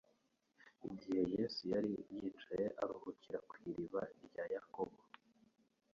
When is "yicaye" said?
2.15-2.67